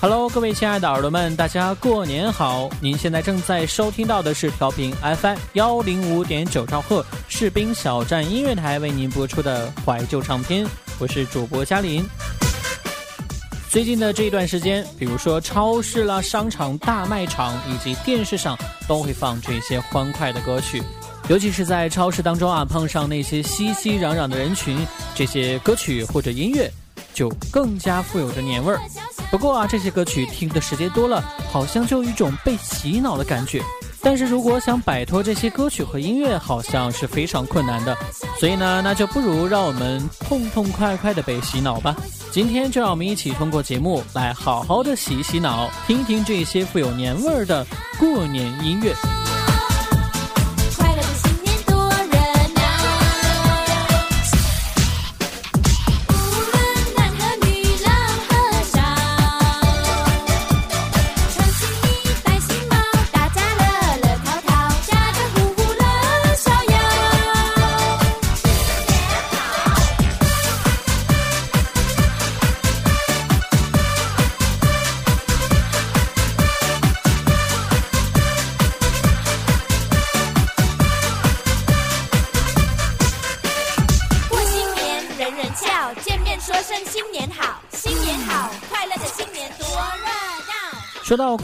[0.00, 2.68] Hello，各位亲爱的耳朵们，大家过年好！
[2.82, 10.66] 您现在正在收听到的是调频 FM 幺零五点九兆赫士兵小站音乐台为您播出的怀旧唱片，
[10.98, 12.02] 我是主播嘉林。
[13.70, 20.82] 最近的这一段时间，比如说超市啦、商场、大卖场以及电视上，都会放这些欢快的歌曲。
[21.28, 24.76] 尤其是在超市当中啊，碰上那些熙熙攘攘的人群，
[25.14, 26.68] 这些歌曲或者音乐，
[27.14, 28.80] 就更加富有着年味儿。
[29.30, 33.62] 不过啊，这些歌曲听的时间多了，好像就有一种被洗脑的感觉。
[34.02, 37.96] 但是如果想摆脱这些歌曲和音乐，好像是非常困难的，
[38.38, 41.94] 所以呢，那就不如让我们痛痛快快的被洗脑吧。
[42.32, 47.66] 今天就让我们一起通过节目来好好的洗洗脑，听一听这些富有年味儿的
[47.98, 48.94] 过年音乐。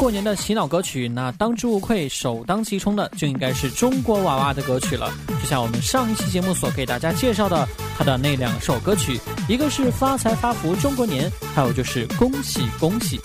[0.07, 5.13] 过年的洗脑歌曲，那当之无愧首当其冲的就应该是中国娃娃的歌曲了。
[5.43, 7.67] 就像我们上一期节目所给大家介绍的，
[7.99, 9.19] 他的那两首歌曲，
[9.49, 13.21] 一个是发财发福中国年，还有就是恭喜恭喜。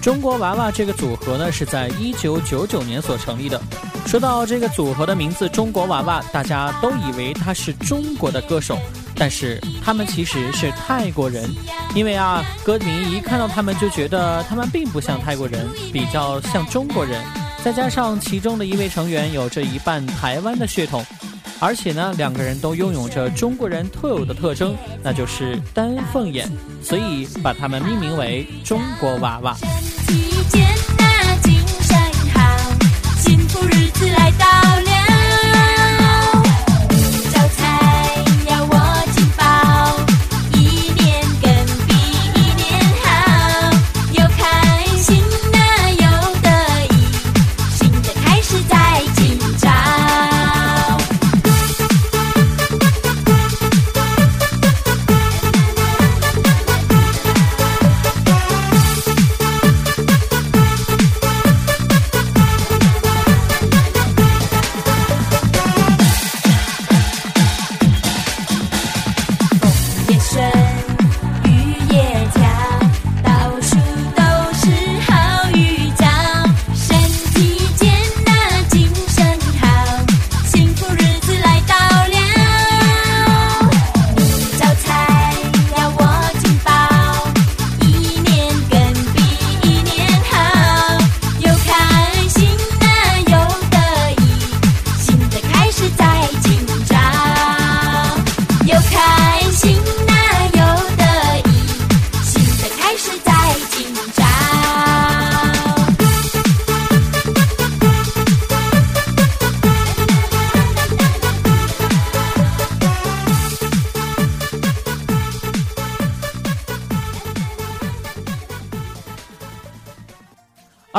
[0.00, 3.60] 中国娃娃这个组合呢，是在一九九九年所成立的。
[4.06, 8.78] 说到这个组合的名字中国娃娃，大家都以为他是中国的歌手。
[9.16, 11.48] 但是他们其实是泰国人，
[11.94, 17.22] 因为啊，歌迷一看到他们就觉得他们并不像泰国人，比较像中国人，
[17.62, 21.04] 再加上其中的一位成员有着一半台湾的血统，
[21.60, 26.50] 而且呢，两个人都拥有着中国人特有的特征，那就是丹凤眼，
[26.82, 29.54] 所以把他们命名为中国娃娃。
[33.24, 33.62] 幸福
[34.16, 34.31] 来。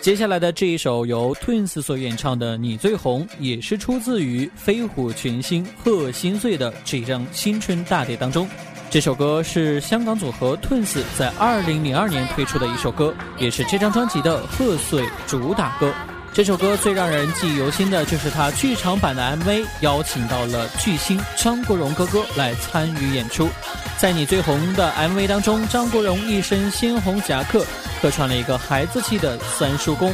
[0.01, 8.49] 接下来的这一首由 Twins 所演唱的《你最红》，也是出自于飞虎群星贺新岁》的这张新春大碟当中。
[8.95, 15.93] 这首歌是香港组合 Twins 在二零零二年推出的一首歌，也是这张专辑的贺岁主打歌。
[16.31, 23.49] 这首歌最让人记忆犹新的就是它剧场版的 MV，邀请到了巨星张国荣哥哥来参与演出。
[23.97, 27.65] 在你最红的 MV 当中，张国荣一身鲜红夹克，
[28.01, 30.13] 客串了一个孩子气的三叔公。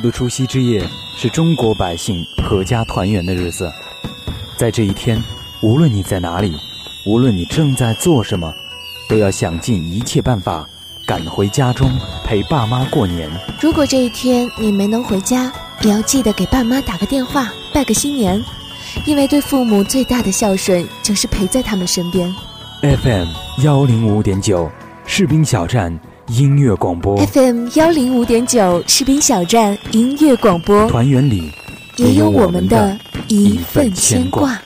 [0.00, 0.86] 的除夕之夜
[1.16, 3.72] 是中国百姓阖家团圆的日子，
[4.56, 5.22] 在这一天，
[5.60, 6.56] 无论你在哪里，
[7.06, 8.52] 无论你正在做什么，
[9.08, 10.68] 都要想尽一切办法
[11.06, 11.90] 赶回家中
[12.24, 13.30] 陪爸妈过年。
[13.60, 18.42] 如果这一天你没能回家，也要记得给爸妈打个电话拜个新年，
[19.04, 22.32] 因为对父母最大的孝顺就是陪在他们身边。
[22.82, 23.26] FM
[23.62, 24.70] 幺零五点九，
[25.06, 25.98] 士兵小站。
[26.30, 27.24] 音乐广播。
[27.26, 30.88] FM 幺零五点九，士兵小站音乐广播。
[30.88, 31.52] 团圆里
[31.98, 34.60] 也有我们的一份牵挂。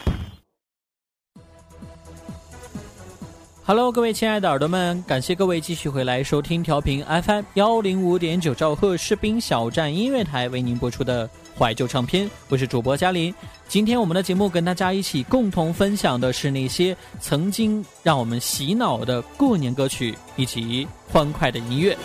[3.66, 13.32] Hello，各位亲爱的耳朵们，感谢各位继续回来收听调频 FM 幺零五点九兆赫士兵小站音乐台为您播出的怀旧唱片，我是主播嘉林。
[13.70, 21.96] 今天我们的节目跟大家一起共同分享的是那些曾经让我们洗脑的过年歌曲以及欢快的音乐。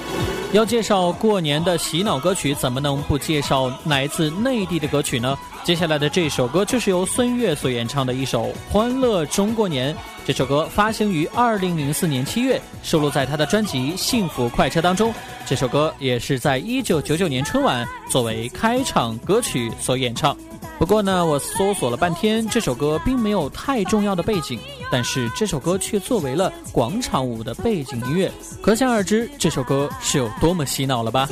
[0.53, 5.35] 要介绍过年的洗脑歌曲，怎么能不介绍来自内地的歌曲呢？
[5.63, 9.91] 接下来的这首歌就是由孙悦所演唱的一首《欢乐中国年》。
[10.23, 15.11] 这首歌发行于二零零四年七月，收录在他的专辑《幸福快车》当中。
[15.47, 20.37] 这首歌也是在一九九九年春晚作为开场歌曲所演唱。
[20.79, 21.39] 不过呢，我。
[21.57, 24.59] 搜索了半天，这首歌并没有太重要的背景，
[24.91, 28.29] 但是这首歌却作为了广场舞的背景音乐，
[28.61, 31.27] 可想而知这首歌是有多么洗脑了吧。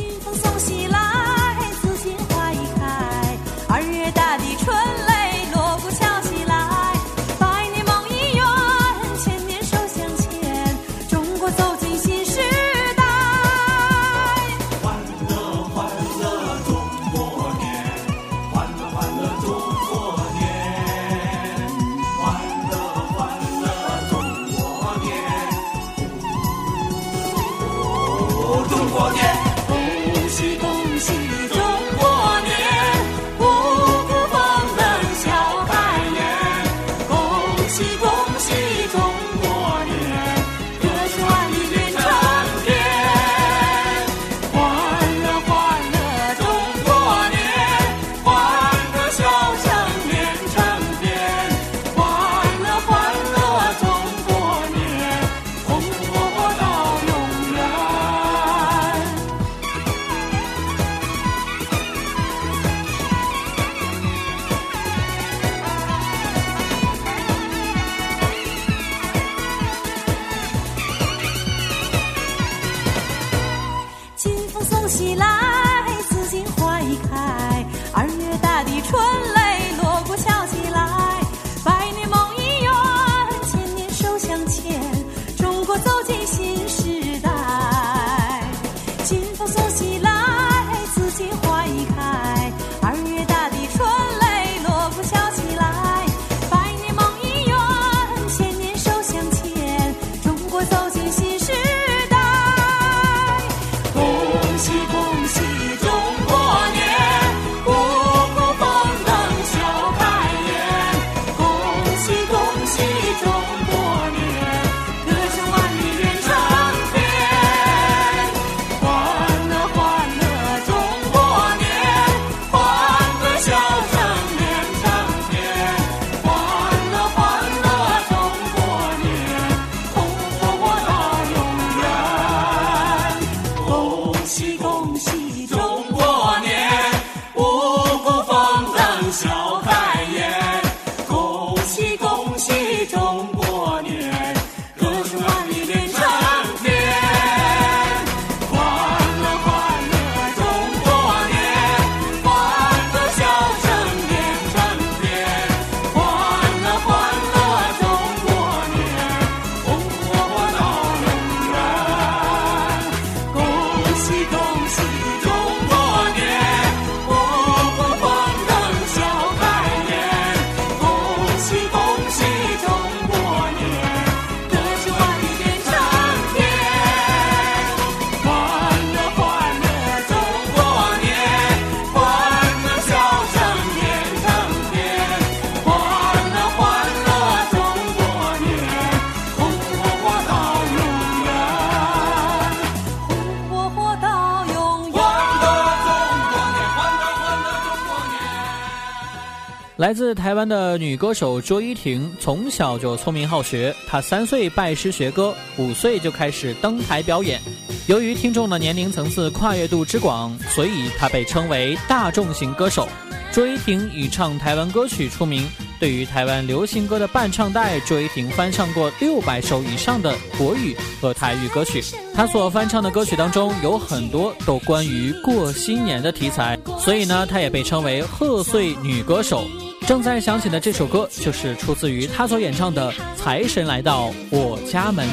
[199.78, 207.40] 来自台湾的女歌手卓依婷从小就聪明好学，她三岁拜师学歌，五岁就开始登台表演。
[207.88, 212.88] 由于听众的年龄层次跨越度之广，所以她被称为大众型歌手。
[213.32, 215.44] 卓依婷以唱台湾歌曲出名。
[215.84, 221.84] 对于台湾流行歌的伴唱带，朱一婷翻唱过六百首以上的国语和台语歌曲。
[222.16, 229.44] 她所翻唱的歌曲当中，有很多都关于过新年的题材，所以呢，她也被称为“贺岁女歌手”。
[229.86, 235.06] 正在响起的这首歌，就是出自于她所演唱的《财神来到我家门》。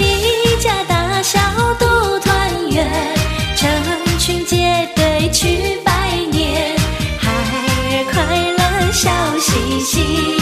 [0.00, 1.40] 一家大小
[1.80, 2.88] 都团圆，
[3.56, 3.68] 成
[4.20, 4.56] 群结
[4.94, 5.83] 队去。
[9.84, 10.33] 心。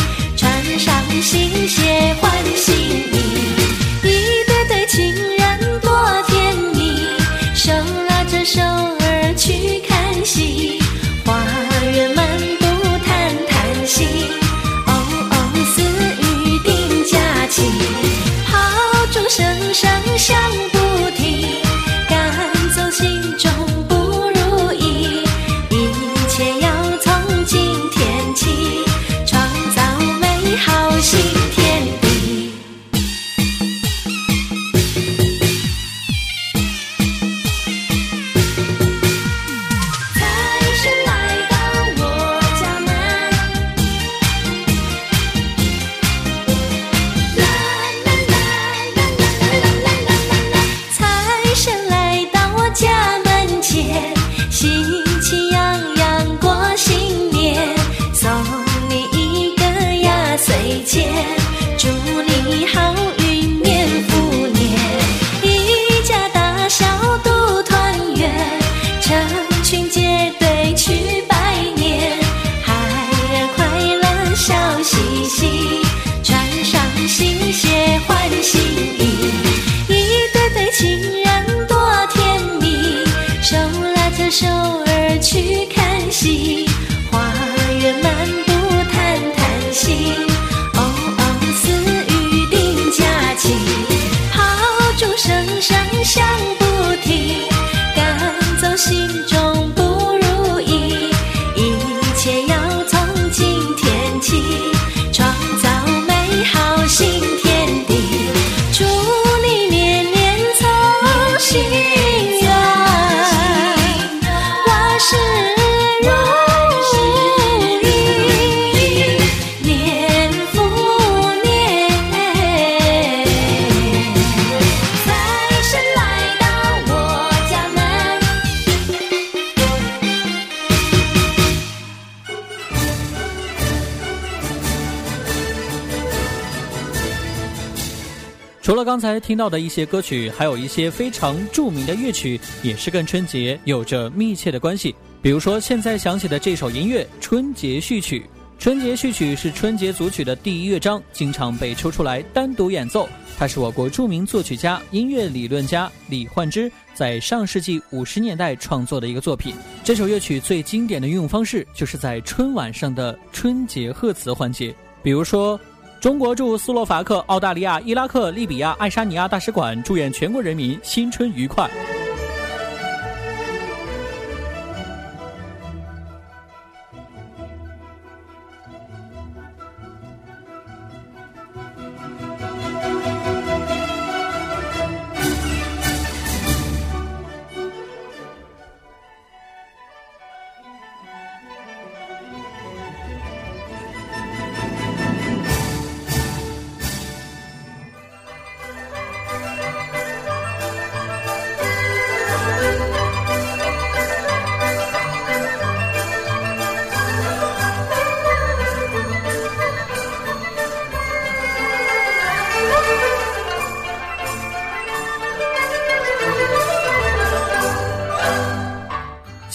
[138.63, 144.95] 除了刚才听到的一些歌曲，还有一些非常著名的乐曲，也是跟春节有着密切的关系。
[145.21, 148.21] 比如说，现在响起的这首音乐《春节序曲》。
[148.65, 153.09] 《春节序曲》是春节组曲的第一乐章，经常被抽出来单独演奏。
[153.37, 159.57] 它是我国著名作曲家、音乐理论家李焕之在上世纪五十年代创作的一个作品。
[159.83, 164.73] 这首乐曲最经典的运用方式，就是在春晚上的春节贺词环节。
[165.03, 165.59] 比如说。
[166.03, 171.71] 中国驻斯洛伐克、澳大利亚、伊拉克、利比亚、爱沙尼亚大使馆祝愿全国人民新春愉快。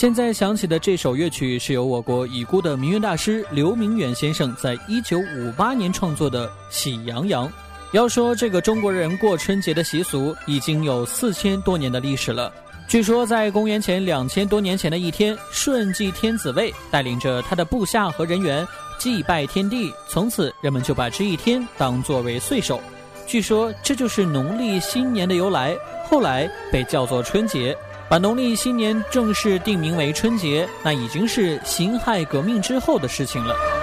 [0.08, 7.46] 现在响起的这首乐曲是由我国已故的民乐大师刘明远先生在1958年创作的《喜羊羊》。
[7.92, 12.50] 要说这个中国人过春节的习俗已经有四千多年的历史了。
[12.88, 18.66] 据说在公元前两千多年前的一天，舜祭天子位，带领着他的部下和人员
[18.98, 22.80] 祭拜天地，从此人们就把这一天当作为岁首。
[23.26, 27.78] 据说这就是农历新年的由来，后来被叫做春节。
[28.10, 33.77] 把农历新年正式定名为春节，那已经是辛亥革命之后的事情了。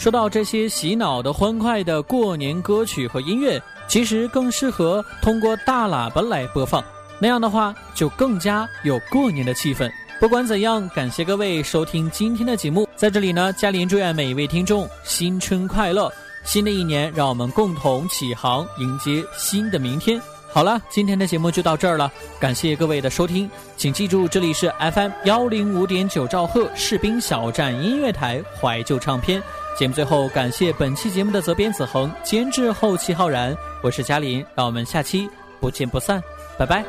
[0.00, 6.82] 说到这些洗脑的欢快的过年歌曲和音乐，其实更适合通过大喇叭来播放，
[7.20, 9.92] 那样的话就更加有过年的气氛。
[10.18, 16.10] 不管怎样，感谢各位收听今天的节目，在这里呢，嘉玲祝愿每一位听众新春快乐，
[16.44, 20.18] 新的一年让我们共同启航，迎接新的明天。
[20.52, 29.40] 好了，今天的节目就到这儿了，感谢各位的收听，请记住这里是 FM 幺零五点九兆赫士兵小站音乐台怀旧唱片
[29.78, 29.94] 节目。
[29.94, 36.20] 最后，感谢本期节目的责编子恒、监制后期浩然，我是嘉林，让我们下期不见不散，
[36.58, 36.84] 拜拜。